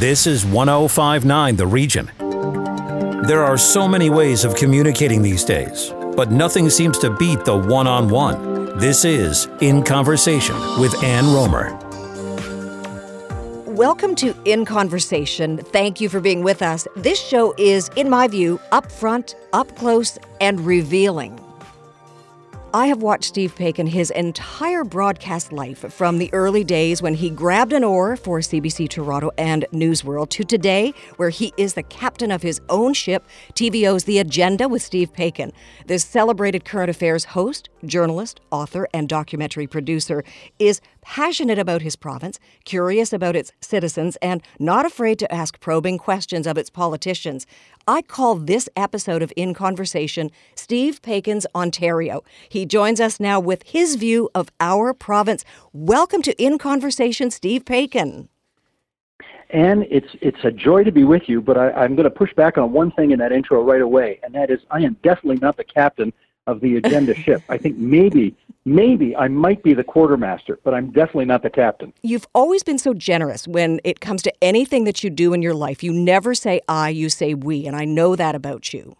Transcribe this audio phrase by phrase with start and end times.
[0.00, 2.10] This is 1059 The Region.
[3.26, 7.54] There are so many ways of communicating these days, but nothing seems to beat the
[7.54, 8.78] one on one.
[8.78, 11.78] This is In Conversation with Ann Rohmer.
[13.66, 15.58] Welcome to In Conversation.
[15.58, 16.88] Thank you for being with us.
[16.96, 21.38] This show is, in my view, upfront, up close, and revealing.
[22.72, 27.28] I have watched Steve Paikin his entire broadcast life from the early days when he
[27.28, 32.30] grabbed an oar for CBC Toronto and Newsworld to today, where he is the captain
[32.30, 35.50] of his own ship, TVO's The Agenda with Steve Paikin.
[35.86, 40.22] This celebrated current affairs host, journalist, author, and documentary producer
[40.60, 45.98] is passionate about his province, curious about its citizens, and not afraid to ask probing
[45.98, 47.48] questions of its politicians.
[47.88, 52.22] I call this episode of In Conversation Steve Paikin's Ontario.
[52.48, 55.44] He joins us now with his view of our province.
[55.72, 58.28] Welcome to In Conversation, Steve Paikin.
[59.52, 62.32] And it's it's a joy to be with you, but I, I'm going to push
[62.34, 65.38] back on one thing in that intro right away, and that is I am definitely
[65.38, 66.12] not the captain
[66.50, 67.42] of the agenda ship.
[67.48, 68.34] I think maybe
[68.64, 71.92] maybe I might be the quartermaster, but I'm definitely not the captain.
[72.02, 75.54] You've always been so generous when it comes to anything that you do in your
[75.54, 75.82] life.
[75.82, 78.96] You never say I, you say we, and I know that about you.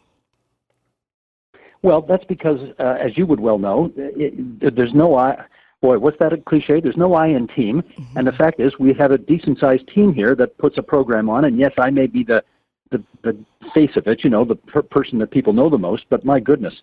[1.83, 5.45] Well, that's because, uh, as you would well know, it, there's no I.
[5.81, 6.79] Boy, what's that a cliche?
[6.79, 8.19] There's no I in team, mm-hmm.
[8.19, 11.47] and the fact is, we have a decent-sized team here that puts a program on.
[11.47, 12.45] And yes, I may be the
[12.91, 13.37] the, the
[13.73, 16.05] face of it, you know, the per- person that people know the most.
[16.11, 16.75] But my goodness,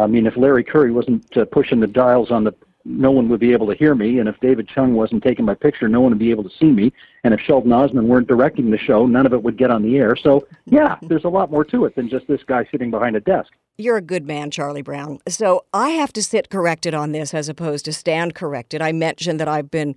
[0.00, 3.40] I mean, if Larry Curry wasn't uh, pushing the dials on the, no one would
[3.40, 4.18] be able to hear me.
[4.18, 6.66] And if David Chung wasn't taking my picture, no one would be able to see
[6.66, 6.92] me.
[7.24, 9.96] And if Sheldon Osman weren't directing the show, none of it would get on the
[9.96, 10.14] air.
[10.16, 13.20] So, yeah, there's a lot more to it than just this guy sitting behind a
[13.20, 13.52] desk.
[13.78, 15.18] You're a good man, Charlie Brown.
[15.28, 18.80] So I have to sit corrected on this as opposed to stand corrected.
[18.80, 19.94] I mentioned that I've been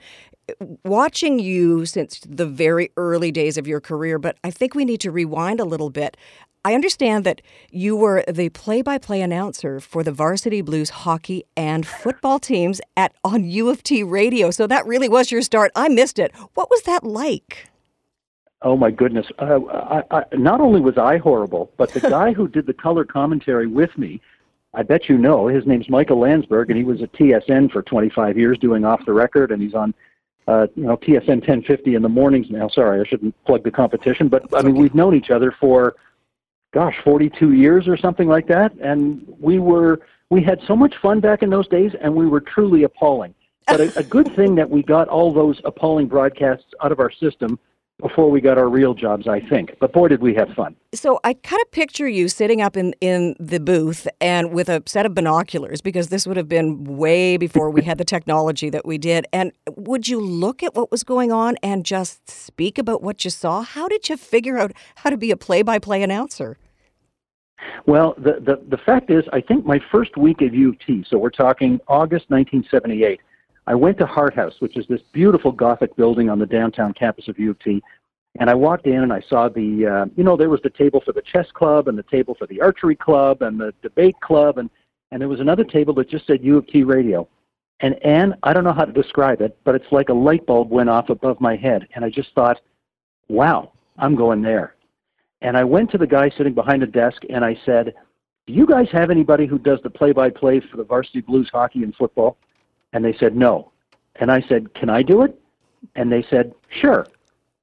[0.83, 5.01] watching you since the very early days of your career, but I think we need
[5.01, 6.17] to rewind a little bit.
[6.65, 7.41] I understand that
[7.71, 13.45] you were the play-by-play announcer for the Varsity Blues hockey and football teams at on
[13.45, 14.51] U of T radio.
[14.51, 15.71] So that really was your start.
[15.75, 16.35] I missed it.
[16.55, 17.69] What was that like?
[18.61, 19.25] Oh my goodness!
[19.39, 23.05] Uh, I, I, not only was I horrible, but the guy who did the color
[23.05, 24.19] commentary with me,
[24.73, 28.37] I bet you know, his name's Michael Landsberg, and he was at TSN for 25
[28.37, 29.93] years doing off the record, and he's on
[30.49, 32.67] uh, you know, TSN 1050 in the mornings now.
[32.67, 35.95] Sorry, I shouldn't plug the competition, but I mean, we've known each other for
[36.71, 38.73] gosh, 42 years or something like that.
[38.81, 42.41] And we were, we had so much fun back in those days, and we were
[42.41, 43.33] truly appalling.
[43.67, 47.11] But a, a good thing that we got all those appalling broadcasts out of our
[47.11, 47.59] system
[48.01, 49.75] before we got our real jobs, I think.
[49.79, 50.75] But boy, did we have fun.
[50.93, 54.81] So I kind of picture you sitting up in, in the booth and with a
[54.85, 58.85] set of binoculars, because this would have been way before we had the technology that
[58.85, 59.27] we did.
[59.33, 63.31] And would you look at what was going on and just speak about what you
[63.31, 63.61] saw?
[63.61, 66.57] How did you figure out how to be a play by play announcer?
[67.85, 71.03] Well, the, the, the fact is, I think my first week at U of T,
[71.07, 73.19] so we're talking August 1978,
[73.67, 77.27] I went to Hart House, which is this beautiful Gothic building on the downtown campus
[77.27, 77.81] of U of T.
[78.39, 81.01] And I walked in and I saw the, uh, you know, there was the table
[81.03, 84.57] for the chess club and the table for the archery club and the debate club.
[84.57, 84.69] And,
[85.11, 87.27] and there was another table that just said U of T radio.
[87.81, 90.69] And Ann, I don't know how to describe it, but it's like a light bulb
[90.69, 91.87] went off above my head.
[91.95, 92.59] And I just thought,
[93.29, 94.75] wow, I'm going there.
[95.41, 97.93] And I went to the guy sitting behind the desk and I said,
[98.47, 101.49] Do you guys have anybody who does the play by play for the varsity blues
[101.51, 102.37] hockey and football?
[102.93, 103.71] And they said, no.
[104.15, 105.39] And I said, can I do it?
[105.95, 107.07] And they said, sure.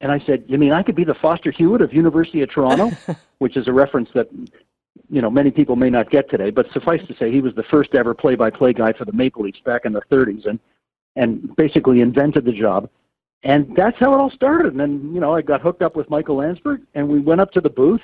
[0.01, 2.91] And I said, you mean I could be the Foster Hewitt of University of Toronto?
[3.39, 4.29] Which is a reference that,
[5.11, 6.51] you know, many people may not get today.
[6.51, 9.61] But suffice to say, he was the first ever play-by-play guy for the Maple Leafs
[9.61, 10.59] back in the 30s and,
[11.17, 12.89] and basically invented the job.
[13.43, 14.73] And that's how it all started.
[14.73, 17.53] And then, you know, I got hooked up with Michael Landsberg, and we went up
[17.53, 18.01] to the booth,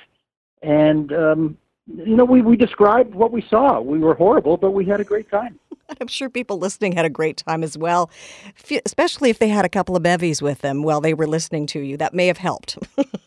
[0.61, 1.57] and um,
[1.87, 3.81] you know, we, we described what we saw.
[3.81, 5.59] We were horrible, but we had a great time.
[6.01, 8.09] I'm sure people listening had a great time as well,
[8.85, 11.79] especially if they had a couple of bevies with them while they were listening to
[11.79, 11.97] you.
[11.97, 12.77] That may have helped.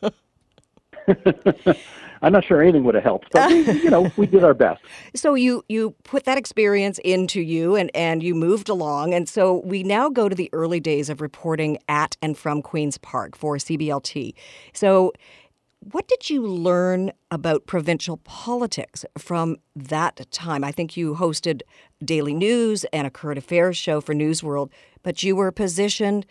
[2.22, 4.82] I'm not sure anything would have helped, but we, you know, we did our best.
[5.14, 9.62] So you you put that experience into you, and and you moved along, and so
[9.64, 13.56] we now go to the early days of reporting at and from Queens Park for
[13.56, 14.34] CBLT.
[14.72, 15.12] So
[15.92, 20.64] what did you learn about provincial politics from that time?
[20.64, 21.62] I think you hosted
[22.04, 24.70] Daily News and a current affairs show for Newsworld,
[25.04, 26.26] but you were positioned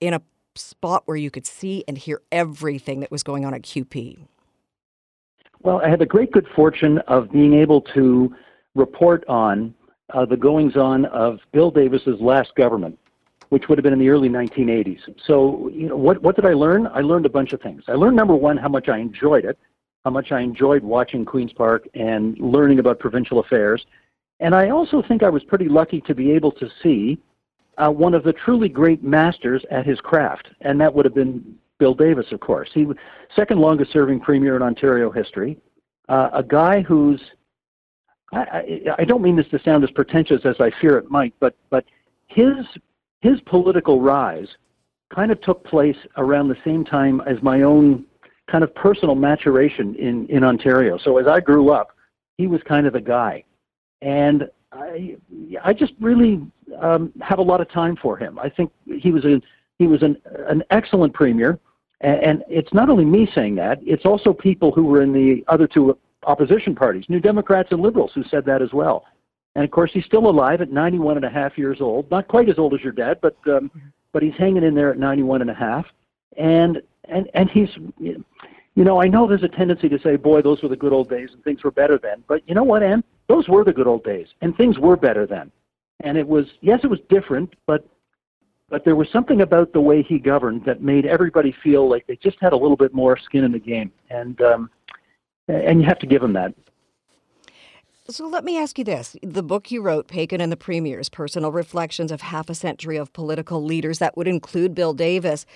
[0.00, 0.20] in a
[0.54, 4.18] spot where you could see and hear everything that was going on at QP.
[5.62, 8.34] Well, I had the great good fortune of being able to
[8.74, 9.74] report on
[10.12, 12.98] uh, the goings on of Bill Davis's last government.
[13.50, 15.00] Which would have been in the early 1980s.
[15.26, 16.86] So, you know, what, what did I learn?
[16.86, 17.82] I learned a bunch of things.
[17.88, 19.58] I learned, number one, how much I enjoyed it,
[20.04, 23.84] how much I enjoyed watching Queen's Park and learning about provincial affairs.
[24.38, 27.18] And I also think I was pretty lucky to be able to see
[27.76, 31.56] uh, one of the truly great masters at his craft, and that would have been
[31.78, 32.70] Bill Davis, of course.
[32.72, 32.96] He was
[33.34, 35.58] second longest serving premier in Ontario history,
[36.08, 37.20] uh, a guy who's
[38.32, 41.34] I, I, I don't mean this to sound as pretentious as I fear it might,
[41.40, 41.84] but but
[42.28, 42.54] his
[43.20, 44.48] his political rise
[45.14, 48.04] kind of took place around the same time as my own
[48.50, 50.98] kind of personal maturation in in Ontario.
[50.98, 51.88] So as I grew up,
[52.36, 53.44] he was kind of the guy,
[54.02, 55.16] and I
[55.62, 56.40] I just really
[56.80, 58.38] um, have a lot of time for him.
[58.38, 59.40] I think he was a
[59.78, 60.16] he was an
[60.48, 61.58] an excellent premier,
[62.00, 65.44] and, and it's not only me saying that; it's also people who were in the
[65.48, 69.04] other two opposition parties, New Democrats and Liberals, who said that as well.
[69.54, 72.10] And of course, he's still alive at 91 and a half years old.
[72.10, 73.70] Not quite as old as your dad, but um,
[74.12, 75.86] but he's hanging in there at 91 and a half.
[76.36, 77.68] And and and he's,
[77.98, 78.24] you
[78.76, 81.30] know, I know there's a tendency to say, boy, those were the good old days
[81.32, 82.22] and things were better then.
[82.28, 83.02] But you know what, Ann?
[83.28, 85.50] Those were the good old days, and things were better then.
[86.00, 87.86] And it was yes, it was different, but
[88.68, 92.16] but there was something about the way he governed that made everybody feel like they
[92.16, 93.90] just had a little bit more skin in the game.
[94.10, 94.70] And um,
[95.48, 96.54] and you have to give him that.
[98.10, 99.14] So let me ask you this.
[99.22, 103.12] The book you wrote, Paikin and the Premiers Personal Reflections of Half a Century of
[103.12, 105.46] Political Leaders, that would include Bill Davis.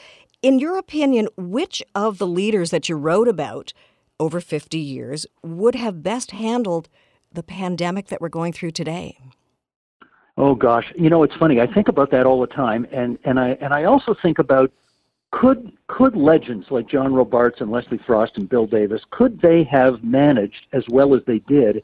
[0.41, 3.73] In your opinion, which of the leaders that you wrote about
[4.21, 6.89] over 50 years would have best handled
[7.33, 9.19] the pandemic that we're going through today?
[10.37, 11.61] Oh gosh, you know it's funny.
[11.61, 14.73] I think about that all the time, and and I and I also think about
[15.33, 20.05] could could legends like John Robarts and Leslie Frost and Bill Davis could they have
[20.05, 21.83] managed as well as they did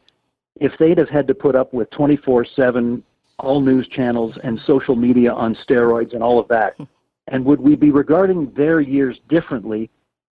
[0.56, 3.02] if they'd have had to put up with 24/7
[3.38, 6.84] all news channels and social media on steroids and all of that hmm.
[7.28, 9.90] and would we be regarding their years differently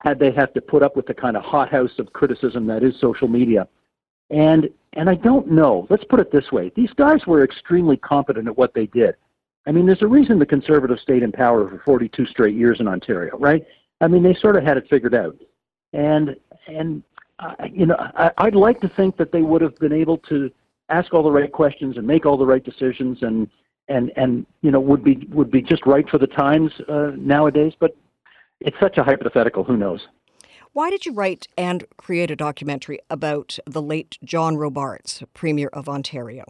[0.05, 2.97] had they had to put up with the kind of hothouse of criticism that is
[2.99, 3.67] social media?
[4.29, 5.87] And and I don't know.
[5.89, 6.71] Let's put it this way.
[6.75, 9.15] These guys were extremely competent at what they did.
[9.67, 12.87] I mean, there's a reason the Conservatives stayed in power for 42 straight years in
[12.87, 13.65] Ontario, right?
[13.99, 15.35] I mean, they sort of had it figured out,
[15.93, 16.35] and
[16.67, 17.03] and
[17.39, 20.51] uh, you know, I, I'd like to think that they would have been able to
[20.89, 23.49] ask all the right questions and make all the right decisions, and
[23.87, 27.73] and and you know, would be would be just right for the times uh, nowadays.
[27.79, 27.95] But
[28.61, 29.63] it's such a hypothetical.
[29.63, 30.07] Who knows?
[30.73, 35.87] Why did you write and create a documentary about the late John Robarts, Premier of
[35.87, 36.43] Ontario?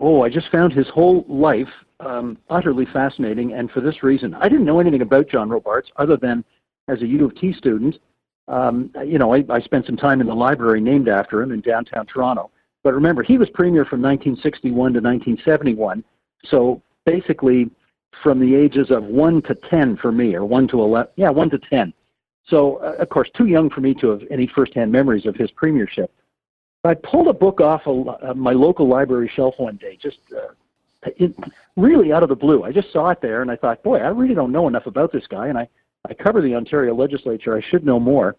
[0.00, 1.68] Oh, I just found his whole life
[2.00, 6.16] um, utterly fascinating, and for this reason, I didn't know anything about John Robarts other
[6.16, 6.44] than
[6.88, 7.96] as a U of T student.
[8.48, 11.60] Um, you know, I, I spent some time in the library named after him in
[11.60, 12.50] downtown Toronto.
[12.82, 16.02] But remember, he was premier from 1961 to 1971.
[16.46, 17.70] So basically,
[18.22, 21.50] from the ages of 1 to 10 for me, or 1 to 11, yeah, 1
[21.50, 21.92] to 10.
[22.46, 25.50] So, uh, of course, too young for me to have any firsthand memories of his
[25.50, 26.10] premiership.
[26.84, 27.90] I pulled a book off a,
[28.30, 30.52] uh, my local library shelf one day, just uh,
[31.04, 31.34] it,
[31.76, 32.62] really out of the blue.
[32.62, 35.12] I just saw it there, and I thought, boy, I really don't know enough about
[35.12, 35.68] this guy, and I
[36.06, 37.56] I cover the Ontario legislature.
[37.56, 38.36] I should know more.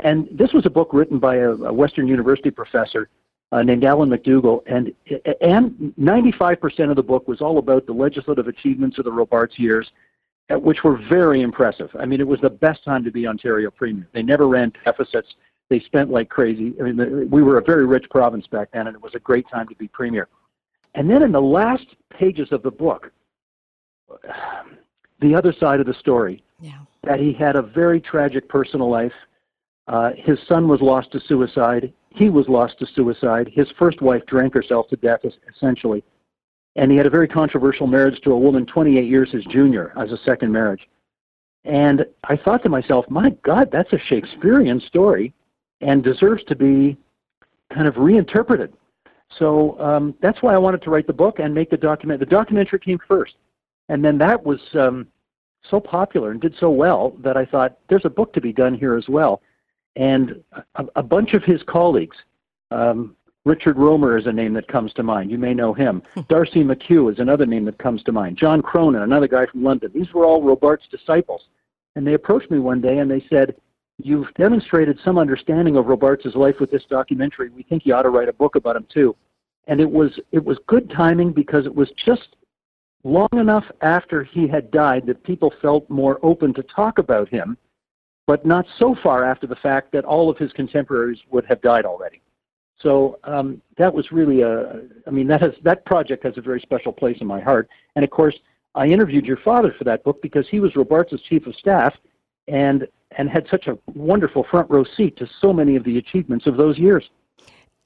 [0.00, 3.08] And this was a book written by a, a Western University professor
[3.52, 4.92] uh, named Alan McDougall, and
[5.40, 9.88] and 95% of the book was all about the legislative achievements of the Robarts years,
[10.50, 11.90] uh, which were very impressive.
[11.98, 14.08] I mean, it was the best time to be Ontario premier.
[14.12, 15.34] They never ran deficits
[15.70, 16.74] they spent like crazy.
[16.78, 19.46] I mean, we were a very rich province back then, and it was a great
[19.48, 20.28] time to be premier.
[20.94, 23.10] And then in the last pages of the book,
[25.20, 26.80] the other side of the story, yeah.
[27.06, 29.12] That he had a very tragic personal life.
[29.86, 31.92] Uh, his son was lost to suicide.
[32.10, 33.50] He was lost to suicide.
[33.52, 35.20] His first wife drank herself to death,
[35.54, 36.02] essentially.
[36.76, 40.10] And he had a very controversial marriage to a woman 28 years his junior as
[40.10, 40.88] a second marriage.
[41.64, 45.32] And I thought to myself, my God, that's a Shakespearean story
[45.80, 46.96] and deserves to be
[47.72, 48.72] kind of reinterpreted.
[49.38, 52.20] So um, that's why I wanted to write the book and make the document.
[52.20, 53.34] The documentary came first,
[53.88, 55.06] and then that was um,
[55.70, 58.74] so popular and did so well that I thought there's a book to be done
[58.74, 59.42] here as well.
[59.96, 60.42] And
[60.74, 62.16] a, a bunch of his colleagues,
[62.70, 65.30] um, Richard Rohmer is a name that comes to mind.
[65.30, 66.02] You may know him.
[66.28, 68.38] Darcy McKeough is another name that comes to mind.
[68.38, 69.90] John Cronin, another guy from London.
[69.94, 71.42] These were all Robarts' disciples.
[71.94, 73.54] And they approached me one day and they said,
[74.02, 77.50] You've demonstrated some understanding of Robarts' life with this documentary.
[77.50, 79.14] We think you ought to write a book about him too.
[79.68, 82.34] And it was it was good timing because it was just
[83.04, 87.56] long enough after he had died that people felt more open to talk about him,
[88.26, 91.84] but not so far after the fact that all of his contemporaries would have died
[91.84, 92.22] already.
[92.80, 96.60] So um, that was really a, I mean, that has that project has a very
[96.60, 97.68] special place in my heart.
[97.94, 98.34] And of course,
[98.74, 101.94] I interviewed your father for that book because he was Robarts' chief of staff
[102.48, 106.46] and and had such a wonderful front row seat to so many of the achievements
[106.46, 107.04] of those years.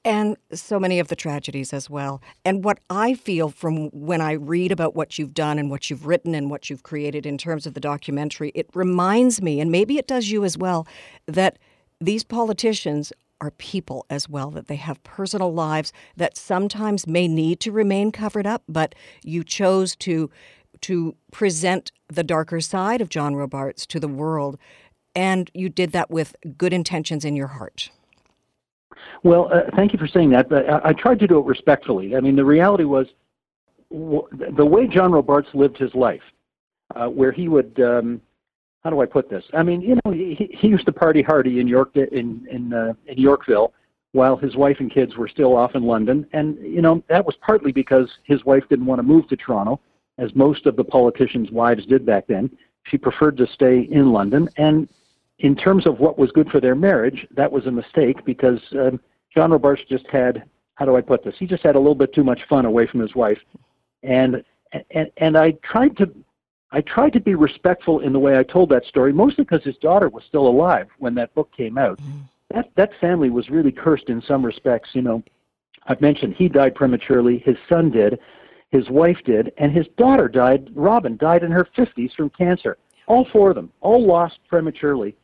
[0.05, 2.21] And so many of the tragedies as well.
[2.45, 6.05] And what I feel from when I read about what you've done and what you've
[6.05, 9.97] written and what you've created in terms of the documentary, it reminds me, and maybe
[9.97, 10.87] it does you as well,
[11.25, 11.59] that
[11.99, 17.59] these politicians are people as well, that they have personal lives that sometimes may need
[17.61, 20.29] to remain covered up, but you chose to
[20.81, 24.57] to present the darker side of John Robarts to the world,
[25.13, 27.89] and you did that with good intentions in your heart.
[29.23, 32.15] Well, uh, thank you for saying that, but I, I, tried to do it respectfully.
[32.15, 33.07] I mean, the reality was
[33.91, 34.27] w-
[34.57, 36.21] the way John Robarts lived his life,
[36.95, 38.21] uh, where he would, um,
[38.83, 39.43] how do I put this?
[39.53, 42.93] I mean, you know, he, he used to party hardy in York in in, uh,
[43.07, 43.73] in Yorkville,
[44.13, 47.35] while his wife and kids were still off in London, and you know that was
[47.41, 49.79] partly because his wife didn't want to move to Toronto,
[50.17, 52.49] as most of the politicians' wives did back then.
[52.83, 54.87] She preferred to stay in London, and
[55.39, 58.99] in terms of what was good for their marriage, that was a mistake because um,
[59.33, 60.43] John Robarts just had
[60.75, 61.35] how do I put this?
[61.37, 63.39] He just had a little bit too much fun away from his wife,
[64.03, 64.43] and
[64.91, 66.09] and and I tried to
[66.71, 69.75] I tried to be respectful in the way I told that story, mostly because his
[69.77, 71.99] daughter was still alive when that book came out.
[71.99, 72.21] Mm.
[72.53, 74.89] That that family was really cursed in some respects.
[74.93, 75.23] You know,
[75.87, 77.39] I've mentioned he died prematurely.
[77.39, 78.19] His son did,
[78.69, 80.69] his wife did, and his daughter died.
[80.75, 82.77] Robin died in her 50s from cancer.
[83.07, 85.15] All four of them, all lost prematurely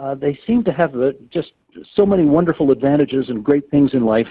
[0.00, 1.52] uh, they seem to have uh, just
[1.94, 4.28] so many wonderful advantages and great things in life,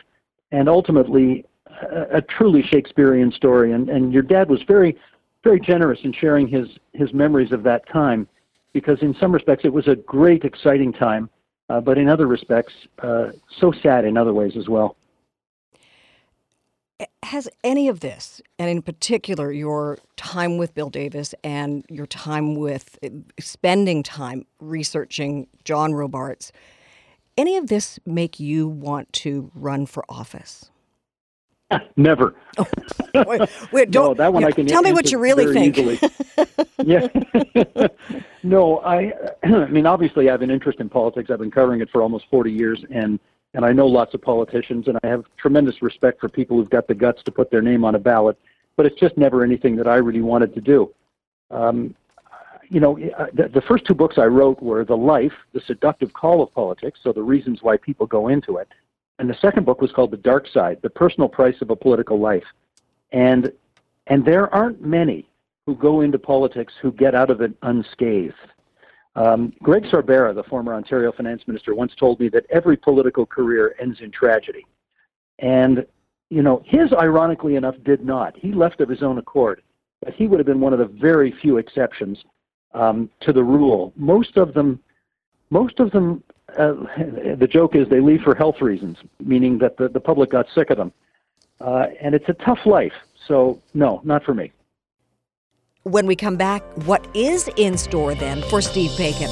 [0.51, 1.45] and ultimately
[1.91, 3.73] a, a truly Shakespearean story.
[3.73, 4.97] And, and your dad was very,
[5.43, 8.27] very generous in sharing his, his memories of that time,
[8.73, 11.29] because in some respects it was a great, exciting time,
[11.69, 12.73] uh, but in other respects,
[13.03, 13.27] uh,
[13.59, 14.95] so sad in other ways as well
[17.29, 22.55] has any of this, and in particular your time with Bill Davis and your time
[22.55, 22.97] with
[23.39, 26.51] spending time researching John Robarts,
[27.37, 30.71] any of this make you want to run for office?
[31.95, 32.33] Never.
[32.57, 32.65] Oh,
[33.27, 35.77] wait, wait, don't, no, that one I can tell me what you really think.
[36.83, 37.07] yeah.
[38.43, 39.13] no, I.
[39.43, 41.29] I mean, obviously, I have an interest in politics.
[41.29, 43.19] I've been covering it for almost 40 years, and
[43.53, 46.87] and I know lots of politicians, and I have tremendous respect for people who've got
[46.87, 48.37] the guts to put their name on a ballot.
[48.75, 50.93] But it's just never anything that I really wanted to do.
[51.51, 51.95] Um,
[52.69, 52.97] you know,
[53.33, 56.99] the, the first two books I wrote were The Life, The Seductive Call of Politics,
[57.03, 58.67] so the reasons why people go into it.
[59.17, 62.19] And the second book was called The Dark Side, The Personal Price of a Political
[62.19, 62.45] Life.
[63.11, 63.51] And,
[64.07, 65.27] and there aren't many
[65.65, 68.35] who go into politics who get out of it unscathed.
[69.15, 73.75] Um, Greg Sorbara, the former Ontario finance minister, once told me that every political career
[73.81, 74.65] ends in tragedy.
[75.39, 75.85] And,
[76.29, 78.37] you know, his, ironically enough, did not.
[78.37, 79.61] He left of his own accord.
[80.01, 82.23] But he would have been one of the very few exceptions
[82.73, 83.91] um, to the rule.
[83.95, 84.79] Most of them,
[85.49, 86.23] most of them,
[86.57, 86.73] uh,
[87.37, 90.69] the joke is they leave for health reasons, meaning that the, the public got sick
[90.69, 90.93] of them.
[91.59, 92.93] Uh, and it's a tough life.
[93.27, 94.53] So, no, not for me.
[95.89, 99.25] When we come back, what is in store then for Steve Paikin?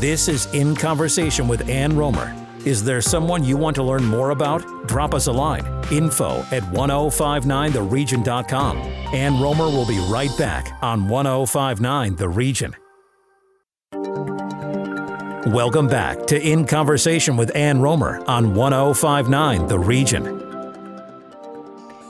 [0.00, 2.34] This is In Conversation with Ann Rohmer.
[2.66, 4.88] Is there someone you want to learn more about?
[4.88, 8.78] Drop us a line info at 1059theregion.com.
[8.78, 12.74] Ann Rohmer will be right back on 1059 The Region.
[15.52, 20.43] Welcome back to In Conversation with Ann Rohmer on 1059 The Region.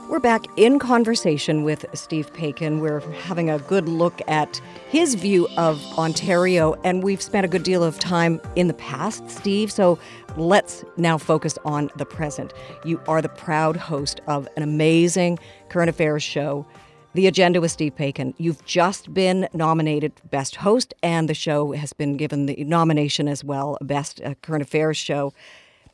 [0.07, 2.81] We're back in conversation with Steve Paikin.
[2.81, 7.63] We're having a good look at his view of Ontario, and we've spent a good
[7.63, 9.73] deal of time in the past, Steve.
[9.73, 9.99] So
[10.37, 12.53] let's now focus on the present.
[12.85, 15.39] You are the proud host of an amazing
[15.71, 16.67] current affairs show,
[17.15, 18.35] The Agenda with Steve Paikin.
[18.37, 23.43] You've just been nominated Best Host, and the show has been given the nomination as
[23.43, 25.33] well, Best uh, Current Affairs Show.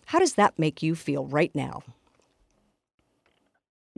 [0.07, 1.85] How does that make you feel right now?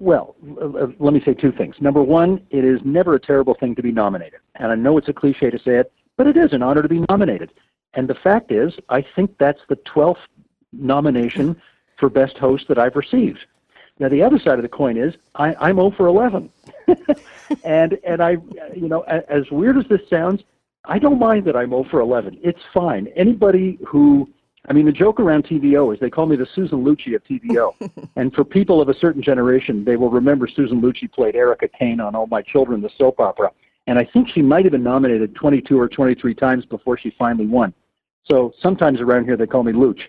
[0.02, 1.76] Well, uh, let me say two things.
[1.80, 4.40] Number one, it is never a terrible thing to be nominated.
[4.56, 6.88] And I know it's a cliche to say it, but it is an honor to
[6.88, 7.52] be nominated.
[7.94, 10.16] And the fact is, I think that's the 12th
[10.72, 11.54] nomination
[12.00, 13.46] for Best Host that I've received.
[14.00, 16.50] Now, the other side of the coin is I, I'm 0 for 11.
[17.64, 18.38] and, and I,
[18.74, 20.42] you know, as weird as this sounds,
[20.84, 22.40] I don't mind that I'm 0 for 11.
[22.42, 23.06] It's fine.
[23.14, 24.28] Anybody who
[24.68, 28.08] I mean, the joke around TVO is they call me the Susan Lucci of TVO.
[28.16, 32.00] and for people of a certain generation, they will remember Susan Lucci played Erica Kane
[32.00, 33.50] on All My Children, the soap opera.
[33.88, 37.46] And I think she might have been nominated 22 or 23 times before she finally
[37.46, 37.74] won.
[38.24, 40.02] So sometimes around here they call me Luch.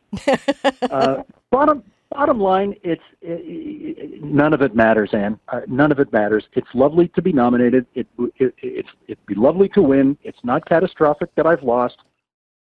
[0.92, 5.40] uh, bottom, bottom line, it's it, it, none of it matters, Ann.
[5.48, 6.44] Uh, none of it matters.
[6.54, 7.88] It's lovely to be nominated.
[7.96, 8.08] It,
[8.38, 10.16] it it's it'd be lovely to win.
[10.22, 11.98] It's not catastrophic that I've lost.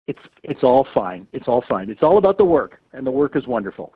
[0.09, 1.29] It's it's all fine.
[1.33, 1.91] It's all fine.
[1.91, 3.95] It's all about the work, and the work is wonderful.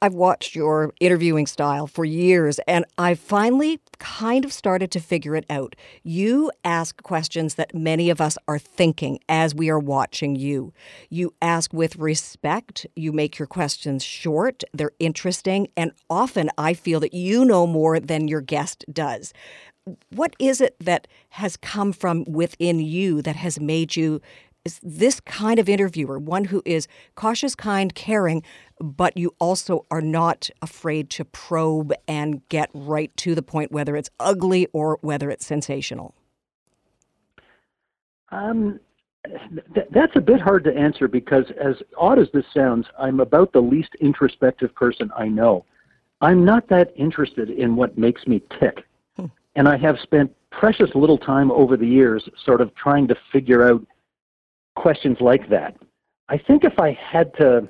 [0.00, 5.34] I've watched your interviewing style for years, and I finally kind of started to figure
[5.34, 5.74] it out.
[6.04, 10.72] You ask questions that many of us are thinking as we are watching you.
[11.10, 17.00] You ask with respect, you make your questions short, they're interesting, and often I feel
[17.00, 19.34] that you know more than your guest does.
[20.10, 24.20] What is it that has come from within you that has made you
[24.64, 28.42] is this kind of interviewer, one who is cautious, kind, caring,
[28.80, 33.96] but you also are not afraid to probe and get right to the point, whether
[33.96, 36.14] it's ugly or whether it's sensational?
[38.30, 38.78] Um,
[39.74, 43.52] th- that's a bit hard to answer because, as odd as this sounds, I'm about
[43.52, 45.64] the least introspective person I know.
[46.20, 48.84] I'm not that interested in what makes me tick.
[49.16, 49.26] Hmm.
[49.56, 53.66] And I have spent precious little time over the years sort of trying to figure
[53.66, 53.84] out
[54.80, 55.76] questions like that.
[56.28, 57.68] I think if I had to,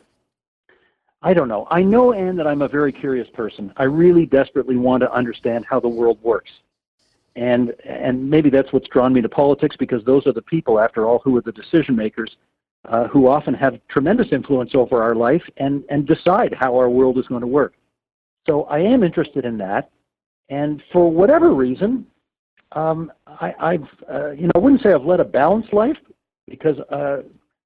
[1.22, 1.66] I don't know.
[1.70, 3.72] I know, Ann, that I'm a very curious person.
[3.76, 6.50] I really desperately want to understand how the world works.
[7.36, 11.06] And, and maybe that's what's drawn me to politics because those are the people, after
[11.06, 12.36] all, who are the decision makers,
[12.86, 17.18] uh, who often have tremendous influence over our life and, and decide how our world
[17.18, 17.74] is going to work.
[18.46, 19.90] So I am interested in that.
[20.48, 22.06] And for whatever reason,
[22.72, 25.96] um, I, I've, uh, you know, I wouldn't say I've led a balanced life,
[26.50, 27.19] because uh,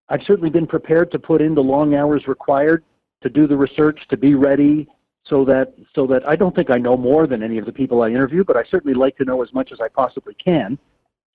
[0.09, 2.85] I've certainly been prepared to put in the long hours required
[3.23, 4.87] to do the research, to be ready,
[5.27, 8.03] so that so that I don't think I know more than any of the people
[8.03, 10.79] I interview, but I certainly like to know as much as I possibly can.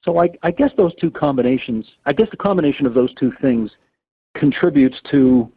[0.06, 3.72] So I, I guess those two combinations, I guess the combination of those two things
[4.36, 5.52] contributes to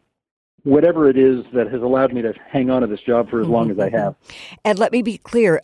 [0.65, 3.49] whatever it is that has allowed me to hang on to this job for as
[3.49, 3.97] long as I mm-hmm.
[3.97, 4.15] have.
[4.65, 5.61] And let me be clear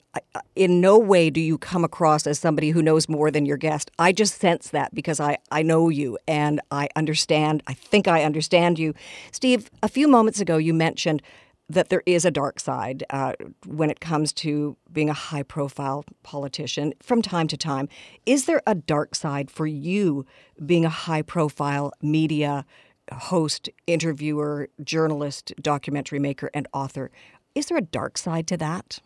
[0.56, 3.90] in no way do you come across as somebody who knows more than your guest.
[3.98, 8.24] I just sense that because I, I know you and I understand, I think I
[8.24, 8.92] understand you.
[9.30, 11.22] Steve, a few moments ago you mentioned
[11.70, 13.34] that there is a dark side uh,
[13.66, 17.88] when it comes to being a high profile politician from time to time.
[18.24, 20.24] Is there a dark side for you
[20.64, 22.64] being a high profile media
[23.12, 27.10] host, interviewer, journalist, documentary maker, and author.
[27.54, 29.00] Is there a dark side to that?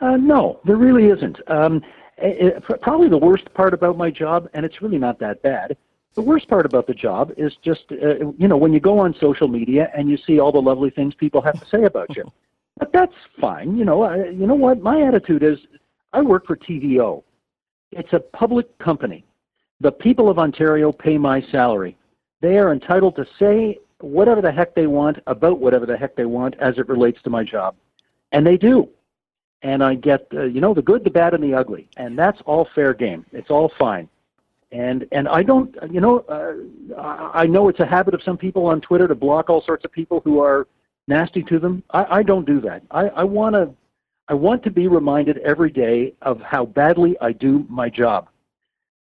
[0.00, 1.38] Uh, no, there really isn't.
[1.50, 1.82] Um,
[2.18, 5.76] it, probably the worst part about my job, and it's really not that bad.
[6.14, 9.14] The worst part about the job is just, uh, you know, when you go on
[9.20, 12.30] social media and you see all the lovely things people have to say about you.
[12.78, 13.78] But that's fine.
[13.78, 14.82] You know, I, you know what?
[14.82, 15.56] My attitude is,
[16.12, 17.22] I work for TVO.
[17.90, 19.24] It's a public company.
[19.80, 21.96] The people of Ontario pay my salary.
[22.40, 26.26] They are entitled to say whatever the heck they want about whatever the heck they
[26.26, 27.74] want as it relates to my job.
[28.32, 28.88] And they do.
[29.62, 31.88] And I get, uh, you know, the good, the bad, and the ugly.
[31.96, 33.24] And that's all fair game.
[33.32, 34.08] It's all fine.
[34.72, 38.66] And and I don't, you know, uh, I know it's a habit of some people
[38.66, 40.66] on Twitter to block all sorts of people who are
[41.06, 41.82] nasty to them.
[41.90, 42.82] I, I don't do that.
[42.90, 43.72] I, I want to
[44.28, 48.28] I want to be reminded every day of how badly I do my job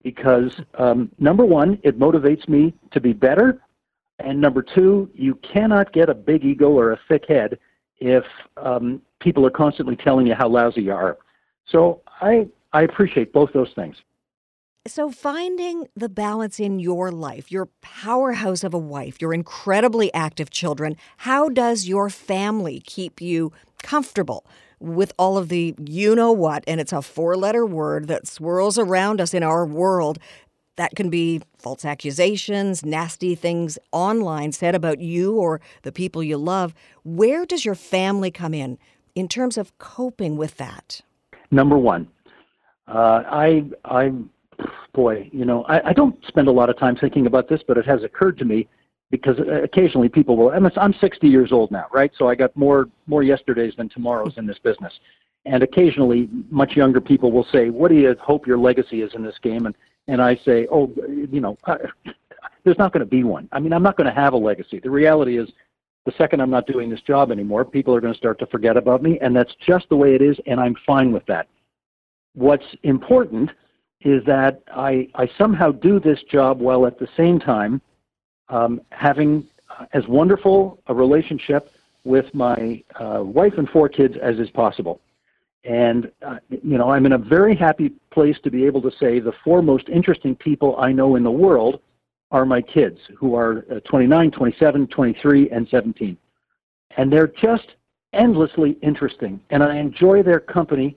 [0.02, 3.60] because um, number one, it motivates me to be better,
[4.18, 7.58] and number two, you cannot get a big ego or a thick head
[7.98, 8.24] if
[8.56, 11.18] um, people are constantly telling you how lousy you are.
[11.66, 13.96] So I I appreciate both those things.
[14.84, 20.50] So, finding the balance in your life, your powerhouse of a wife, your incredibly active
[20.50, 24.44] children, how does your family keep you comfortable
[24.82, 28.78] with all of the you know what, and it's a four letter word that swirls
[28.78, 30.18] around us in our world.
[30.76, 36.38] That can be false accusations, nasty things online said about you or the people you
[36.38, 36.74] love.
[37.04, 38.78] Where does your family come in
[39.14, 41.02] in terms of coping with that?
[41.50, 42.08] Number one,
[42.88, 44.12] uh, I, I,
[44.94, 47.76] boy, you know, I, I don't spend a lot of time thinking about this, but
[47.76, 48.66] it has occurred to me
[49.12, 50.50] because uh, occasionally people will.
[50.50, 52.10] I'm, I'm 60 years old now, right?
[52.18, 54.92] So I got more more yesterdays than tomorrows in this business,
[55.44, 59.22] and occasionally much younger people will say, "What do you hope your legacy is in
[59.22, 59.76] this game?" And
[60.08, 61.76] and I say, "Oh, you know, I,
[62.64, 63.48] there's not going to be one.
[63.52, 64.80] I mean, I'm not going to have a legacy.
[64.82, 65.48] The reality is."
[66.04, 68.76] The second I'm not doing this job anymore, people are going to start to forget
[68.76, 71.46] about me, and that's just the way it is, and I'm fine with that.
[72.34, 73.50] What's important
[74.00, 77.80] is that I, I somehow do this job while at the same time
[78.52, 79.46] um, having
[79.92, 81.72] as wonderful a relationship
[82.04, 85.00] with my uh, wife and four kids as is possible.
[85.64, 89.20] And, uh, you know, I'm in a very happy place to be able to say
[89.20, 91.80] the four most interesting people I know in the world
[92.32, 96.16] are my kids, who are uh, 29, 27, 23, and 17.
[96.96, 97.68] and they're just
[98.12, 100.96] endlessly interesting, and I enjoy their company.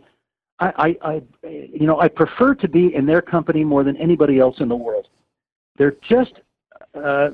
[0.60, 4.39] I, I, I, you know, I prefer to be in their company more than anybody
[4.39, 5.08] else in the world.
[5.78, 6.34] They're just,
[6.95, 7.29] uh,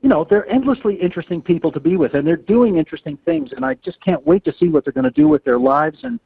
[0.00, 3.64] you know, they're endlessly interesting people to be with, and they're doing interesting things, and
[3.64, 6.20] I just can't wait to see what they're going to do with their lives, and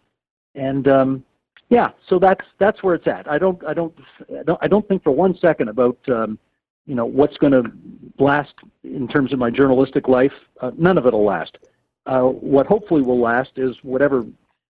[0.55, 1.25] and um,
[1.71, 3.31] yeah, so that's that's where it's at.
[3.31, 3.95] I don't, I don't,
[4.39, 5.99] I don't, I don't think for one second about.
[6.09, 6.39] Um,
[6.87, 7.63] you know what's going to
[8.19, 10.33] last in terms of my journalistic life.
[10.61, 11.57] Uh, none of it will last.
[12.07, 14.25] Uh, what hopefully will last is whatever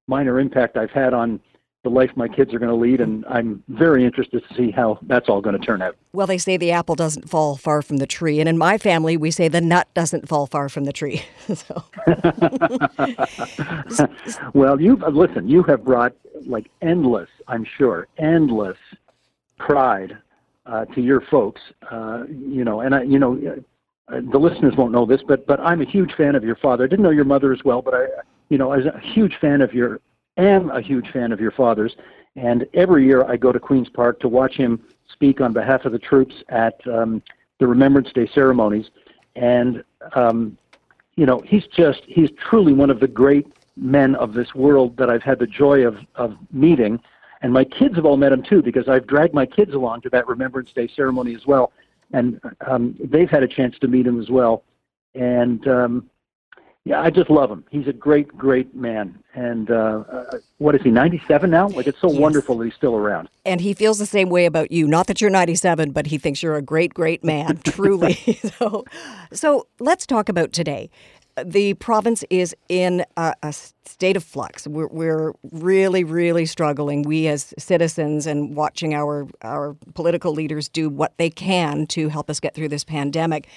[0.07, 1.41] minor impact I've had on
[1.83, 4.99] the life my kids are going to lead, and I'm very interested to see how
[5.03, 5.97] that's all going to turn out.
[6.13, 9.17] Well, they say the apple doesn't fall far from the tree, and in my family,
[9.17, 11.23] we say the nut doesn't fall far from the tree.
[14.55, 15.49] well, you listen.
[15.49, 16.15] You have brought
[16.47, 18.79] like endless, I'm sure, endless
[19.59, 20.17] pride
[20.67, 21.61] uh, to your folks.
[21.91, 23.41] Uh, you know, and I, you know,
[24.09, 26.85] uh, the listeners won't know this, but but I'm a huge fan of your father.
[26.85, 28.07] I didn't know your mother as well, but I,
[28.53, 30.01] you know, I was a huge fan of your,
[30.37, 31.95] am a huge fan of your father's.
[32.37, 35.93] And every year I go to Queens Park to watch him speak on behalf of
[35.93, 37.23] the troops at um,
[37.59, 38.87] the Remembrance Day ceremonies.
[39.37, 40.57] And um,
[41.17, 45.11] you know, he's just he's truly one of the great men of this world that
[45.11, 47.01] I've had the joy of of meeting.
[47.43, 50.11] And my kids have all met him too because I've dragged my kids along to
[50.11, 51.73] that Remembrance Day ceremony as well
[52.13, 54.65] and um, they've had a chance to meet him as well.
[55.15, 56.11] And um,
[56.85, 57.65] yeah, I just love him.
[57.71, 59.17] He's a great, great man.
[59.35, 61.69] And uh, uh, what is he, 97 now?
[61.69, 62.19] Like, it's so yes.
[62.19, 63.29] wonderful that he's still around.
[63.45, 64.89] And he feels the same way about you.
[64.89, 68.15] Not that you're 97, but he thinks you're a great, great man, truly.
[68.59, 68.85] so,
[69.33, 70.91] so let's talk about today
[71.47, 74.67] the province is in a, a state of flux.
[74.67, 77.03] We're, we're, really, really struggling.
[77.03, 82.29] We, as citizens, and watching our our political leaders do what they can to help
[82.29, 83.49] us get through this pandemic.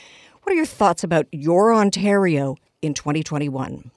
[0.43, 3.91] What are your thoughts about your Ontario in 2021?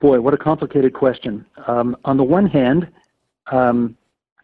[0.00, 1.44] Boy, what a complicated question.
[1.66, 2.88] Um, on the one hand,
[3.52, 3.96] um,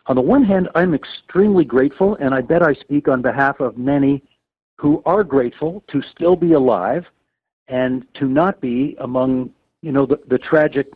[0.07, 3.77] on the one hand, I'm extremely grateful, and I bet I speak on behalf of
[3.77, 4.23] many
[4.77, 7.05] who are grateful to still be alive
[7.69, 9.51] and to not be among
[9.83, 10.93] you know the, the tragic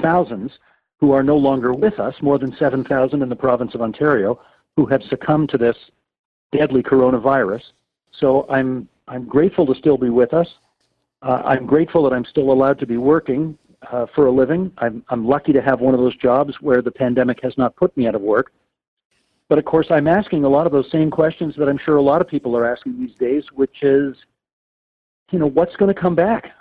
[0.00, 0.52] thousands
[1.00, 4.40] who are no longer with us, more than 7,000 in the province of Ontario,
[4.76, 5.76] who have succumbed to this
[6.56, 7.62] deadly coronavirus.
[8.18, 10.48] So I'm I'm grateful to still be with us.
[11.24, 13.56] Uh, I'm grateful that I'm still allowed to be working
[13.90, 14.70] uh, for a living.
[14.78, 17.96] I'm I'm lucky to have one of those jobs where the pandemic has not put
[17.96, 18.52] me out of work.
[19.48, 22.02] But of course, I'm asking a lot of those same questions that I'm sure a
[22.02, 24.16] lot of people are asking these days, which is,
[25.30, 26.52] you know, what's going to come back?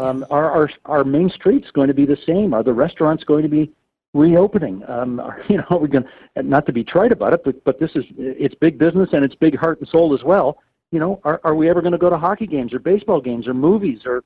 [0.00, 2.54] Um, are our our main streets going to be the same?
[2.54, 3.72] Are the restaurants going to be
[4.14, 4.82] reopening?
[4.88, 6.04] Um, are, you know, we're going
[6.36, 9.34] not to be trite about it, but but this is it's big business and it's
[9.34, 10.58] big heart and soul as well.
[10.92, 13.48] You know, are are we ever going to go to hockey games or baseball games
[13.48, 14.22] or movies or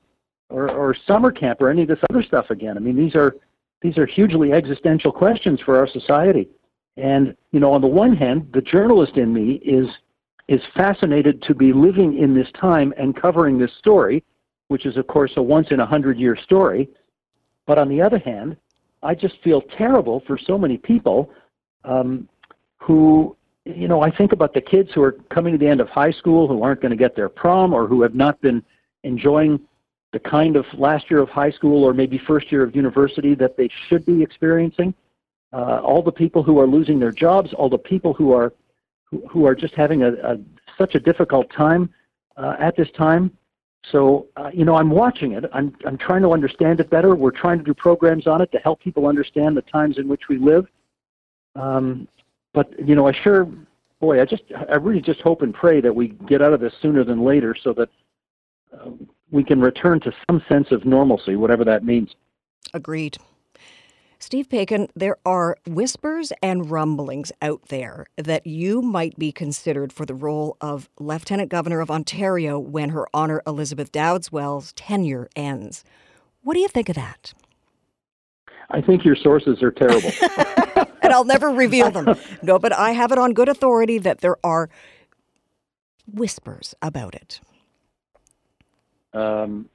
[0.49, 2.77] or, or summer camp or any of this other stuff again?
[2.77, 3.35] I mean, these are
[3.81, 6.49] these are hugely existential questions for our society.
[6.97, 9.87] And you know, on the one hand, the journalist in me is
[10.47, 14.23] is fascinated to be living in this time and covering this story,
[14.67, 16.89] which is, of course, a once in a hundred year story.
[17.65, 18.57] But on the other hand,
[19.03, 21.31] I just feel terrible for so many people
[21.83, 22.27] um,
[22.77, 23.36] who,
[23.75, 26.11] you know, I think about the kids who are coming to the end of high
[26.11, 28.63] school who aren't going to get their prom or who have not been
[29.03, 29.59] enjoying
[30.13, 33.57] the kind of last year of high school or maybe first year of university that
[33.57, 34.93] they should be experiencing.
[35.53, 38.53] Uh, all the people who are losing their jobs, all the people who are
[39.05, 40.37] who, who are just having a, a
[40.77, 41.89] such a difficult time
[42.35, 43.31] uh, at this time.
[43.91, 45.45] So, uh, you know, I'm watching it.
[45.53, 47.15] I'm, I'm trying to understand it better.
[47.15, 50.23] We're trying to do programs on it to help people understand the times in which
[50.29, 50.67] we live.
[51.55, 52.07] Um,
[52.57, 53.47] but, you know, I sure,
[53.99, 56.73] boy, I just, I really just hope and pray that we get out of this
[56.81, 57.87] sooner than later so that
[58.73, 58.89] uh,
[59.29, 62.15] we can return to some sense of normalcy, whatever that means.
[62.73, 63.19] Agreed.
[64.17, 70.07] Steve Paikin, there are whispers and rumblings out there that you might be considered for
[70.07, 75.83] the role of Lieutenant Governor of Ontario when Her Honor Elizabeth Dowdeswell's tenure ends.
[76.41, 77.35] What do you think of that?
[78.71, 80.09] I think your sources are terrible.
[81.07, 82.15] and I'll never reveal them.
[82.43, 84.69] No, but I have it on good authority that there are
[86.11, 87.39] whispers about it.
[89.13, 89.69] Um,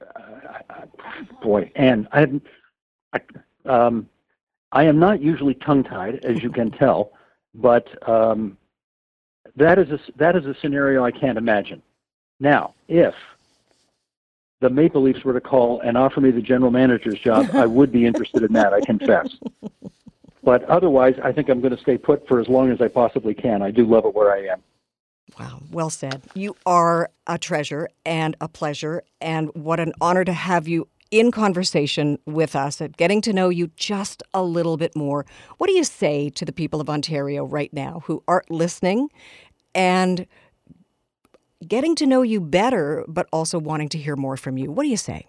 [1.43, 2.27] boy, and I,
[3.13, 3.21] I
[3.69, 4.09] um,
[4.73, 7.13] I am not usually tongue-tied, as you can tell,
[7.55, 8.57] but um,
[9.57, 11.83] that is a that is a scenario I can't imagine.
[12.41, 13.15] Now, if
[14.61, 17.91] the Maple Leafs were to call and offer me the general manager's job, I would
[17.93, 18.73] be interested in that.
[18.73, 19.29] I confess.
[20.43, 23.35] But otherwise, I think I'm going to stay put for as long as I possibly
[23.35, 23.63] can.
[23.63, 24.63] I do love it where I am.
[25.39, 26.23] Wow, well said.
[26.35, 31.31] You are a treasure and a pleasure, and what an honor to have you in
[31.31, 35.25] conversation with us at getting to know you just a little bit more.
[35.59, 39.11] What do you say to the people of Ontario right now who aren't listening
[39.75, 40.27] and
[41.67, 44.73] getting to know you better, but also wanting to hear more from you?
[44.73, 45.27] What do you say?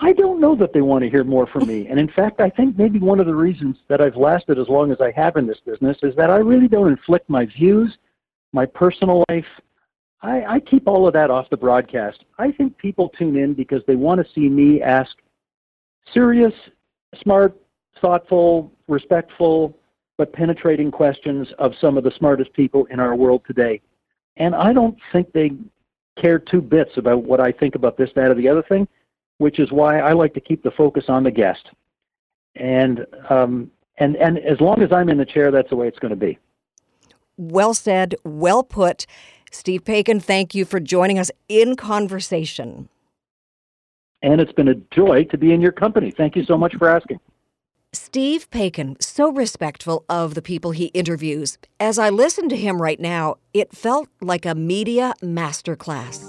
[0.00, 1.86] I don't know that they want to hear more from me.
[1.88, 4.92] And in fact, I think maybe one of the reasons that I've lasted as long
[4.92, 7.96] as I have in this business is that I really don't inflict my views,
[8.52, 9.46] my personal life.
[10.22, 12.24] I, I keep all of that off the broadcast.
[12.38, 15.16] I think people tune in because they want to see me ask
[16.12, 16.52] serious,
[17.22, 17.56] smart,
[18.00, 19.78] thoughtful, respectful,
[20.18, 23.80] but penetrating questions of some of the smartest people in our world today.
[24.36, 25.52] And I don't think they
[26.20, 28.86] care two bits about what I think about this, that, or the other thing
[29.38, 31.68] which is why I like to keep the focus on the guest.
[32.54, 35.98] And um, and and as long as I'm in the chair, that's the way it's
[35.98, 36.38] going to be.
[37.36, 39.06] Well said, well put.
[39.50, 42.88] Steve Paikin, thank you for joining us in conversation.
[44.22, 46.10] And it's been a joy to be in your company.
[46.10, 47.20] Thank you so much for asking.
[47.92, 51.56] Steve Paikin, so respectful of the people he interviews.
[51.80, 56.24] As I listen to him right now, it felt like a media masterclass.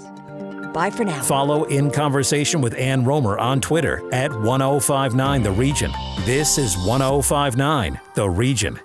[0.72, 1.22] Bye for now.
[1.22, 5.92] Follow In Conversation with Ann Rohmer on Twitter at 1059 The Region.
[6.24, 8.80] This is 1059 The Region.